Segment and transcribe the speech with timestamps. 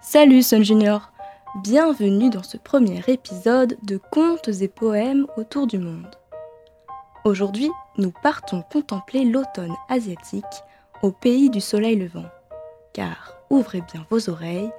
[0.00, 1.10] Salut Sun Junior
[1.62, 6.14] Bienvenue dans ce premier épisode de Contes et poèmes autour du monde.
[7.24, 10.44] Aujourd'hui, nous partons contempler l'automne asiatique
[11.02, 12.26] au pays du soleil levant.
[12.92, 14.70] Car, ouvrez bien vos oreilles,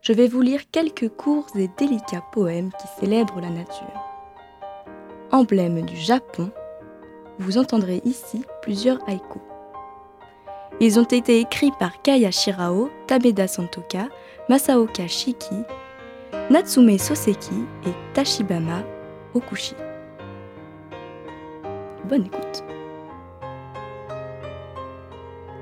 [0.00, 4.00] je vais vous lire quelques courts et délicats poèmes qui célèbrent la nature.
[5.32, 6.52] Emblème du Japon,
[7.40, 9.42] vous entendrez ici plusieurs haïkus.
[10.80, 14.08] Ils ont été écrits par Kaya Shirao, Tabeda Santoka,
[14.48, 15.62] Masaoka Shiki,
[16.48, 18.82] Natsume Soseki et Tashibama
[19.34, 19.74] Okushi.
[22.08, 22.64] Bonne écoute.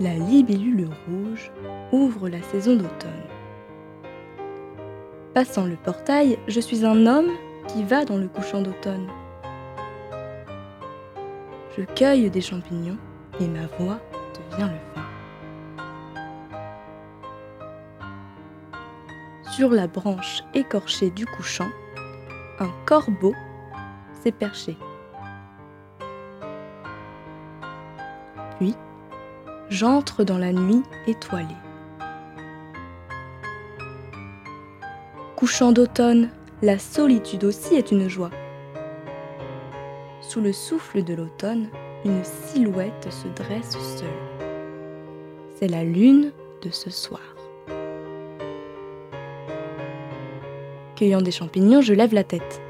[0.00, 1.52] La libellule rouge
[1.92, 3.26] ouvre la saison d'automne.
[5.34, 7.32] Passant le portail, je suis un homme
[7.68, 9.08] qui va dans le couchant d'automne.
[11.76, 12.96] Je cueille des champignons
[13.40, 14.00] et ma voix
[14.50, 15.19] devient le vent.
[19.52, 21.70] Sur la branche écorchée du couchant,
[22.60, 23.34] un corbeau
[24.22, 24.76] s'est perché.
[28.58, 28.76] Puis,
[29.68, 31.56] j'entre dans la nuit étoilée.
[35.34, 36.30] Couchant d'automne,
[36.62, 38.30] la solitude aussi est une joie.
[40.20, 41.70] Sous le souffle de l'automne,
[42.04, 44.48] une silhouette se dresse seule.
[45.58, 47.39] C'est la lune de ce soir.
[51.00, 52.60] Cueillant des champignons, je lève la tête.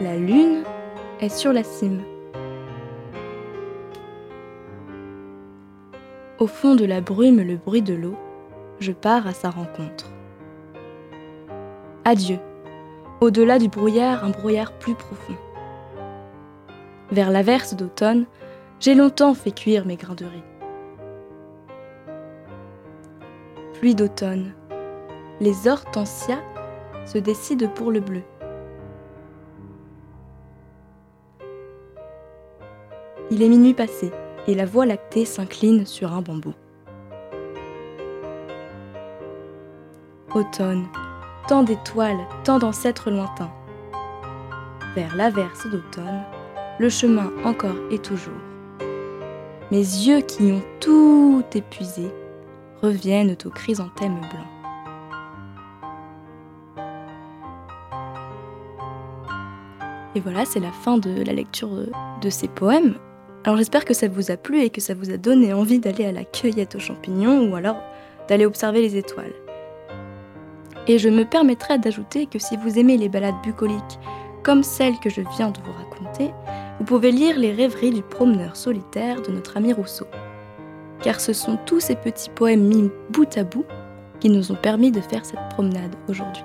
[0.00, 0.64] La lune
[1.20, 2.02] est sur la cime.
[6.40, 8.16] Au fond de la brume, le bruit de l'eau,
[8.80, 10.10] je pars à sa rencontre.
[12.04, 12.40] Adieu.
[13.20, 15.36] Au-delà du brouillard, un brouillard plus profond.
[17.12, 18.26] Vers l'averse d'automne,
[18.80, 20.42] j'ai longtemps fait cuire mes grains de riz.
[23.74, 24.54] Pluie d'automne,
[25.40, 26.40] les hortensias
[27.10, 28.22] se décident pour le bleu.
[33.32, 34.12] Il est minuit passé
[34.46, 36.54] et la voie lactée s'incline sur un bambou.
[40.34, 40.86] Automne,
[41.48, 43.52] tant d'étoiles, tant d'ancêtres lointains.
[44.94, 46.22] Vers l'averse d'automne,
[46.78, 48.32] le chemin encore et toujours.
[49.72, 52.12] Mes yeux qui ont tout épuisé
[52.82, 54.59] reviennent aux chrysanthèmes blancs.
[60.14, 61.70] Et voilà, c'est la fin de la lecture
[62.20, 62.94] de ces poèmes.
[63.44, 66.04] Alors j'espère que ça vous a plu et que ça vous a donné envie d'aller
[66.04, 67.80] à la cueillette aux champignons ou alors
[68.28, 69.32] d'aller observer les étoiles.
[70.86, 73.98] Et je me permettrai d'ajouter que si vous aimez les balades bucoliques
[74.42, 76.32] comme celle que je viens de vous raconter,
[76.78, 80.06] vous pouvez lire les rêveries du promeneur solitaire de notre ami Rousseau.
[81.02, 83.66] Car ce sont tous ces petits poèmes mis bout à bout
[84.18, 86.42] qui nous ont permis de faire cette promenade aujourd'hui.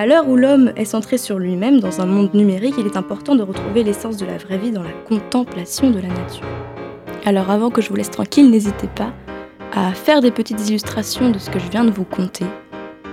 [0.00, 3.34] À l'heure où l'homme est centré sur lui-même dans un monde numérique, il est important
[3.34, 6.46] de retrouver l'essence de la vraie vie dans la contemplation de la nature.
[7.26, 9.12] Alors avant que je vous laisse tranquille, n'hésitez pas
[9.74, 12.46] à faire des petites illustrations de ce que je viens de vous conter.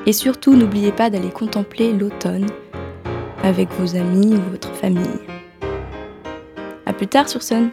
[0.05, 2.45] Et surtout, n'oubliez pas d'aller contempler l'automne
[3.43, 5.19] avec vos amis ou votre famille.
[6.85, 7.69] A plus tard sur Sun